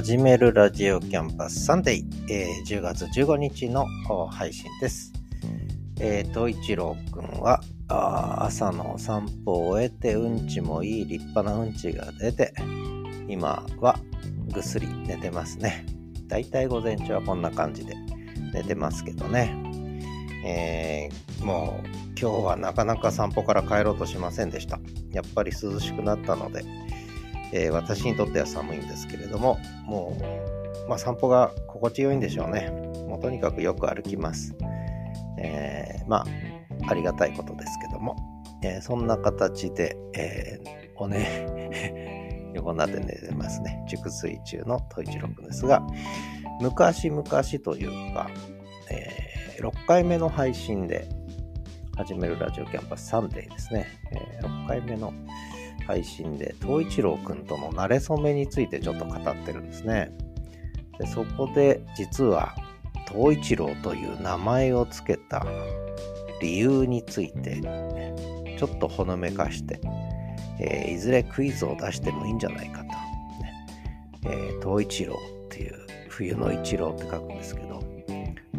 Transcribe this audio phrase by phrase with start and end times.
[0.00, 3.84] 始めるラジオキャンパスサンデー、え、10月15日の
[4.28, 5.12] 配信です。
[5.98, 12.54] えー、冬一郎くんは朝の散歩を終えてうんちもいい立派なうんちが出て、
[13.26, 13.98] 今は
[14.54, 15.84] ぐっすり寝てますね。
[16.28, 17.96] だいたい午前中はこんな感じで
[18.52, 19.52] 寝てますけどね。
[20.46, 24.78] えー、もう今日はなかなか散歩から帰ろうとしませんでした。
[25.10, 26.62] やっぱり涼しくなったので、
[27.52, 30.16] えー、私にとっては寒いんですけれども、も
[30.86, 32.70] う、まあ、散歩が心地よいんでしょうね。
[33.08, 34.54] もうとにかくよく歩きます。
[35.38, 36.26] えー、まあ、
[36.88, 38.16] ありがたいことですけども、
[38.62, 43.84] えー、そんな形で、えー、おね、 横になって寝てますね。
[43.88, 45.86] 熟睡中のトイチロ君ですが、
[46.60, 48.28] 昔々というか、
[48.90, 51.08] え、6回目の配信で
[51.96, 53.86] 始めるラジオキャンパスサンデーですね。
[54.12, 55.12] え、6回目の
[55.88, 60.12] 配信で、冬一郎くんとの馴れ初めについてちょっと語ってるんですね。
[60.98, 62.54] でそこで実は、
[63.10, 65.46] 冬一郎という名前を付けた
[66.42, 67.62] 理由について、
[68.58, 69.80] ちょっとほのめかして、
[70.60, 72.84] えー、いずれクイズを出してもいいんじゃないかと。
[72.84, 73.66] ね
[74.24, 75.74] えー、一郎っていう、
[76.10, 77.82] 冬の一郎って書くんですけど、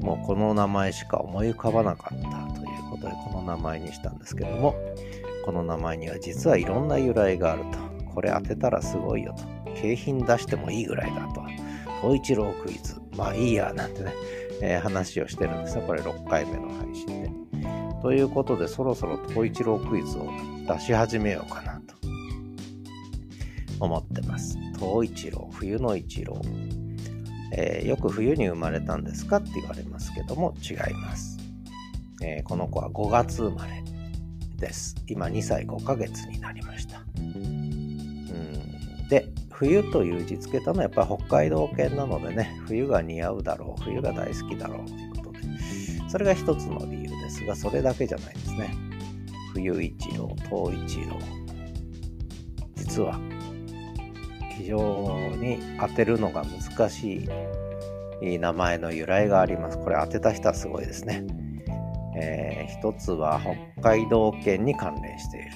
[0.00, 2.45] もうこの名前しか思い浮かばなかった
[2.96, 4.74] ことで、この名前にしたんですけども、
[5.44, 7.78] この名前には実はいろんな由来があると。
[8.12, 9.44] これ当てたらすごいよと。
[9.80, 11.42] 景品出してもいいぐらいだと。
[12.02, 13.00] 東一郎クイズ。
[13.16, 14.12] まあいいや、なんてね、
[14.62, 15.84] えー、話をしてるんですね。
[15.86, 17.30] これ6回目の配信で。
[18.02, 20.30] ということで、そろそろ東一郎クイズを
[20.66, 21.94] 出し始めようかなと
[23.80, 24.58] 思ってます。
[24.78, 26.40] 東一郎、冬の一郎。
[27.52, 29.36] えー、よく冬に生まれたんですか？
[29.36, 31.35] って言われますけども、違います。
[32.26, 33.82] えー、この子は5月生まれ。
[34.58, 34.96] です。
[35.06, 37.02] 今2歳5ヶ月になりました。
[37.18, 45.40] うんで、冬という字付けたのはやっぱり北海道犬なのでね、冬が似合うだろう、冬が大好きだろうということで、
[46.08, 48.74] それが一つの理由ですが、それだけじゃないですね。
[49.52, 51.18] 冬一郎、冬一郎。
[52.74, 53.20] 実は、
[54.56, 54.78] 非常
[55.36, 57.28] に当てるのが難し
[58.22, 59.78] い名前の由来があります。
[59.78, 61.24] これ当てた人はすごいですね。
[62.18, 63.40] えー、一つは
[63.76, 65.50] 北海道犬に関連している、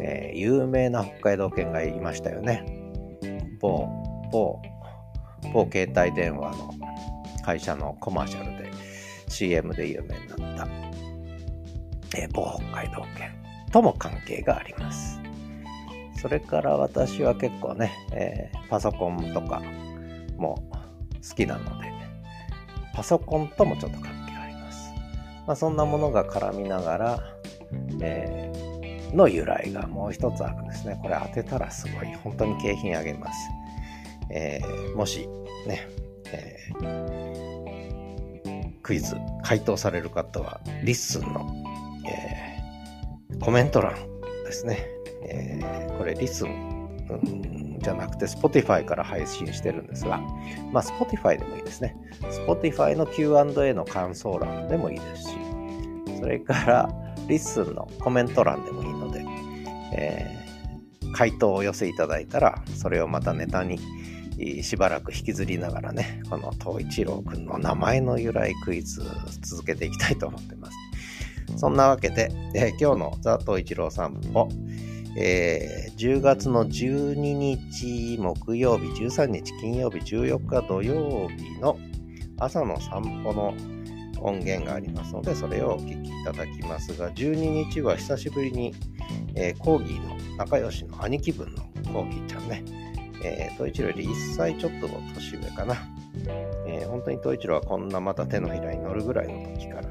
[0.00, 2.64] えー、有名な北海道犬がいましたよね。
[3.60, 3.86] 某、
[4.32, 4.60] 某、
[5.52, 6.74] 某携帯電話の
[7.44, 8.70] 会社のコマーシャルで
[9.28, 10.68] CM で有名になった、
[12.18, 13.30] えー、某北海道犬
[13.70, 15.20] とも関係があります。
[16.20, 19.62] それから私は結構ね、えー、パソコンとか
[20.36, 20.56] も
[21.28, 21.92] 好きなので、
[22.94, 24.15] パソコンともちょっと関係
[25.46, 27.22] まあ、そんなものが絡みながら、
[28.00, 30.98] えー、の由来がもう一つあるんですね。
[31.02, 32.06] これ当てたらすごい。
[32.24, 33.38] 本当に景品あげます。
[34.30, 35.28] えー、もし
[35.66, 35.88] ね、
[36.32, 41.54] えー、クイズ回答される方は、 LISTEN の、
[42.08, 43.94] えー、コメント欄
[44.44, 44.86] ですね。
[45.28, 46.75] え、これ LISTEN、
[47.10, 47.56] うん
[47.86, 50.18] じゃなくて Spotify から配信してるんですが、
[50.72, 51.96] まあ Spotify でもいいですね。
[52.46, 55.28] Spotify の Q&A の感想欄でもいいですし、
[56.18, 56.90] それから
[57.28, 59.24] LISTEN のコメント欄でもいいので、
[59.92, 63.78] えー、回答をお寄せいただいたら、それをまたネタに
[64.62, 69.02] しばらく引きずりながらね、この東一郎くんの名前の由来クイズ
[69.42, 70.76] 続けていきたいと思ってます。
[71.56, 74.48] そんなわけで、えー、今日のザ・東一郎散歩、
[75.18, 81.78] えー、10月の12日木曜日、13日金曜日、14日土曜日の
[82.38, 83.54] 朝の散歩の
[84.20, 88.74] 音源がありますので、それをお聴きいただきますが、12日は久しぶりに、
[89.34, 91.62] えー、コーギーの仲良しの兄貴分の
[91.92, 92.62] コーギーちゃんね、
[93.24, 95.76] えー、東一郎より1歳ちょっとの年上かな。
[96.66, 99.88] えー、本当に東一郎はこんなまた手のひらに乗るぐらいの時から、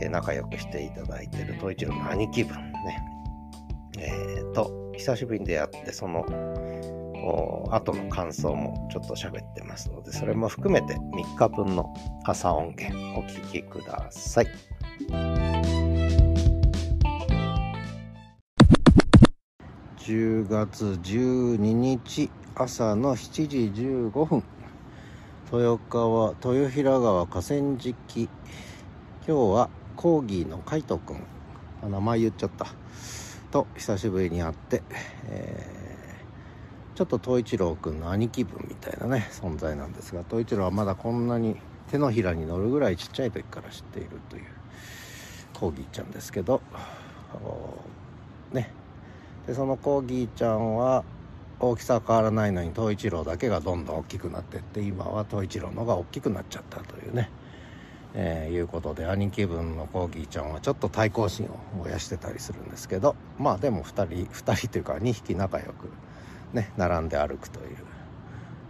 [0.00, 3.00] えー、仲良くしていただいている東一郎の兄貴分ね、
[3.98, 6.24] えー、と、久しぶりに出会って、その、
[7.70, 11.92] 後の感想もちょっと喋ってますので、それも含めて3日分の
[12.24, 14.46] 朝音源お聴きください。
[19.98, 24.42] 10月12日朝の7時15分。
[25.52, 27.96] 豊川豊平川河川敷。
[28.22, 28.28] 今
[29.26, 31.26] 日はコーギーの海斗くん。
[31.90, 32.66] 名前言っちゃった。
[33.50, 34.82] と久しぶりに会って、
[35.26, 41.56] えー、ちょっと東一郎くんの兄貴分みたいなね存在なんですが東一郎はまだこんなに
[41.90, 44.44] 手のひらに乗るぐらいちっちゃい時から知っているという
[45.54, 46.60] コーギーちゃんですけど
[48.52, 48.70] ね。
[49.46, 51.04] でそのコーギーちゃんは
[51.60, 57.30] 大きさは変わらないのに東一郎だけがどんどん大きくなってって今は東一郎の方が大きくなっちゃったというね、
[58.14, 65.90] えー、いうことで兄貴分のコーギーちゃんはちょっと対抗心を燃やしてたりするんですけどまあでも2人2人というか2匹仲良く
[66.52, 67.76] ね並んで歩くという、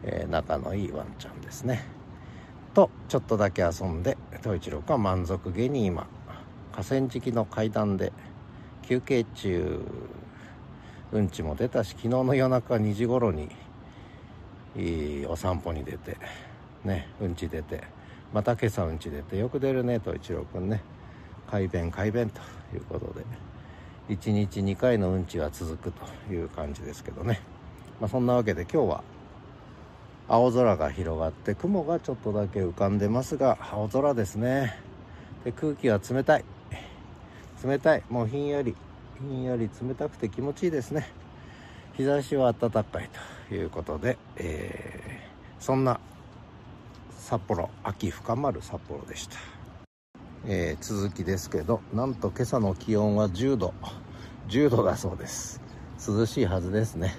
[0.03, 1.85] えー、仲のいいワンちゃんですね。
[2.75, 6.07] とちょっとだけ遊んで東一郎が満足げに今
[6.73, 8.13] 河川敷の階段で
[8.83, 9.81] 休憩中
[11.11, 13.49] うんちも出たし昨日の夜中2時頃に
[14.77, 16.19] いいお散歩に出て
[16.85, 17.83] ねうんち出て
[18.33, 20.83] また今朝うんち出てよく出るねと一郎くんね。
[21.51, 22.41] 快便快便と
[22.75, 23.25] いうことで。
[24.09, 27.41] 1日2回のうんちは続くという感じですけどね。
[28.01, 29.05] まあそんなわけで今日は
[30.29, 34.79] 青空が広がって雲がちょっとだけ浮かんでますが青空ですね。
[35.45, 36.45] で空気は冷たい。
[37.65, 38.03] 冷たい。
[38.11, 38.77] もうひんやり。
[39.19, 41.11] ひんやり冷たくて気持ちいいですね。
[41.97, 43.11] 日差しは暖かい
[43.49, 45.99] ということで、えー、そんな
[47.19, 49.37] 札幌秋深まる札幌でした、
[50.47, 53.75] えー、続きですけどなんと今朝の気温は10度
[54.49, 55.61] 10度だそうです。
[56.07, 57.15] 涼しいはずですね、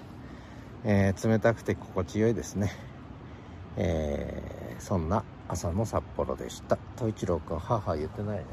[0.84, 2.72] えー、冷たくて心地よいですね、
[3.78, 6.80] えー、そんな朝の札幌でした。
[6.98, 8.46] 東一郎君母言ってないね。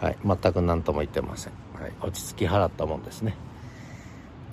[0.00, 3.36] はい全く何とも言ってません、はい、落ち着き払ったもんですね。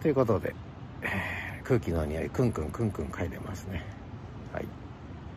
[0.02, 0.56] ということで、
[1.02, 3.84] えー、空気の匂いクンクンクンクン嗅いでますね
[4.58, 4.68] はい。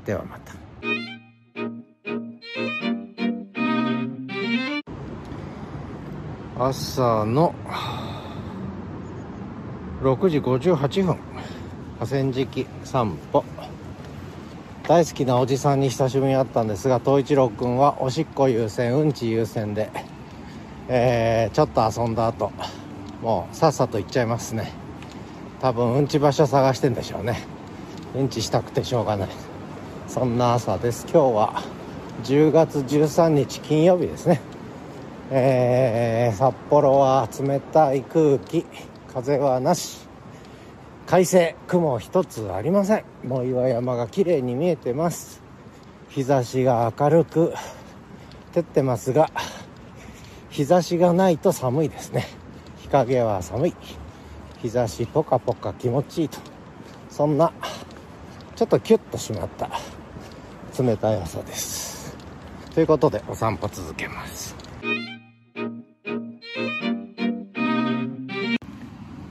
[0.06, 0.54] ではまた。
[6.58, 7.54] 朝の
[10.02, 11.18] 6時58分。
[11.98, 13.44] 河川敷散歩。
[14.88, 19.90] 大好きなおじさんに久しぶりに会ったんですが東一郎君はおしっこ優先うんち優先で、
[20.88, 22.50] えー、ちょっと遊んだ後
[23.22, 24.72] もうさっさと行っちゃいますね。
[25.60, 27.59] 多分うんち場所探してんでしょうね。
[28.14, 29.28] うんちしたくてしょうがない。
[30.08, 31.06] そんな朝です。
[31.12, 31.62] 今日は
[32.24, 34.40] 10月13日金曜日ですね。
[35.30, 38.66] えー、札幌は冷たい空気
[39.14, 40.08] 風はなし。
[41.06, 43.04] 快晴雲一つありません。
[43.24, 45.40] もう岩山が綺麗に見えてます。
[46.08, 47.54] 日差しが明るく
[48.52, 49.30] 照ってますが
[50.50, 52.26] 日差しがないと寒いですね。
[52.78, 53.74] 日陰は寒い。
[54.62, 56.38] 日差しポカポカ気持ちいいと。
[57.08, 57.52] そんな
[58.60, 59.70] ちょっとキュッとしまった。
[60.82, 62.14] 冷たい朝です。
[62.74, 64.54] ということでお散歩続けます。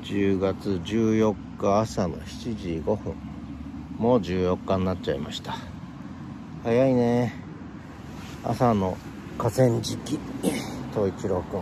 [0.01, 3.15] 10月14日朝の7時5分。
[3.99, 5.55] もう14日になっちゃいました。
[6.63, 7.35] 早いね。
[8.43, 8.97] 朝の
[9.37, 10.19] 河川敷。
[10.91, 11.61] 東一郎くん。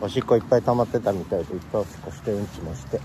[0.00, 2.98] おしっこいっぱい溜まってたみたいでいっぱいおしっこしてうんちもして。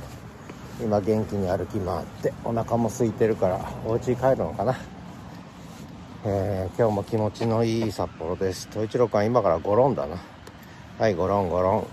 [0.82, 4.76] 今元気に歩き回ってお腹も空いてるからお家に帰るのかな。
[6.26, 8.68] えー、今日も気持ちのいい札幌です。
[8.72, 10.18] 東一郎くん今からゴロンだな。
[10.98, 11.88] はいゴロンゴロン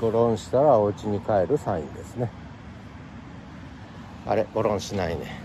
[0.00, 2.30] ゴロンしたらお家に帰るサインですね。
[4.24, 5.40] あれゴロンしないね。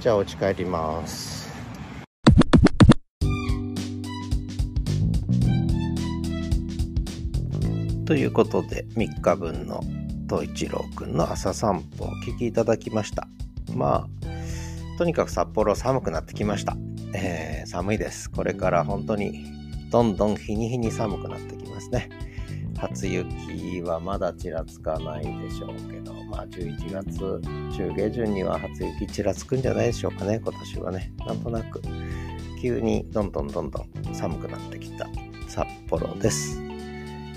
[0.00, 1.50] じゃあお家帰ります。
[8.04, 9.82] ということで3日分の
[10.32, 13.28] 東一郎くんの朝散歩をお聞きいただきました。
[13.74, 16.74] まあとにかく札幌寒くなってきました、
[17.12, 18.30] えー、寒いです。
[18.30, 19.44] これから本当に
[19.90, 22.08] どんどん日に日に寒くなってきますね。
[22.78, 27.40] 初雪はまだちらつかないでしょうけど、まあ11月
[27.76, 31.12] 中下旬には初雪ちらつくんじゃないでしょうかね、今年はね。
[31.26, 31.82] なんとなく。
[32.62, 35.06] 急にどんどんどんどん寒くなってきた
[35.46, 36.62] 札幌です。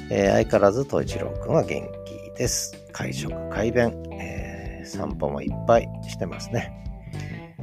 [0.09, 2.04] えー、相変わらず東一郎くんは元気。
[2.37, 2.85] です。
[2.91, 6.71] 会食、快便、えー、散歩もいっぱいしてますね。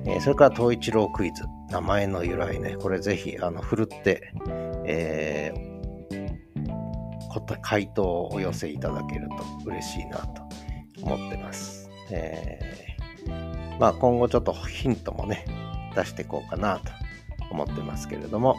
[0.06, 4.32] えー、それから東一郎クイズ、名前の由来ね、これぜひ、あの、ふるって、
[4.86, 9.36] えー、回答をお寄せいただけると
[9.66, 10.42] 嬉しいなと
[11.02, 11.90] 思ってます。
[12.10, 15.44] えー、まあ今後ちょっとヒントもね、
[15.94, 16.90] 出していこうかなと
[17.50, 18.56] 思ってますけれども、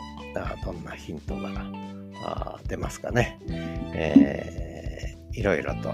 [0.65, 1.65] どんなヒントが
[2.67, 3.39] 出ますかね。
[3.93, 4.62] えー、
[5.33, 5.93] いろいろと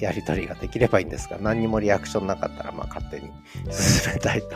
[0.00, 3.30] やり取りができればいいんですが、何にもリアクションなかったら、まあ勝手に
[3.70, 4.48] 進めたいと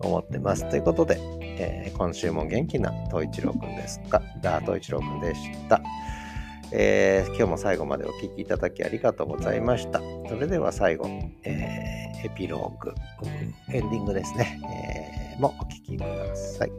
[0.00, 0.68] 思ってます。
[0.68, 4.22] ということで、えー、今週も元気な東一郎くんですが、
[4.60, 5.82] 東一郎くんでした。
[6.74, 10.00] えー、今日も最後までお聴きいただきありがとうございました。
[10.28, 11.06] それでは最後、
[11.44, 12.94] えー、エピローグ、
[13.70, 14.58] エンディングですね、
[15.34, 16.72] えー、もお聴きください。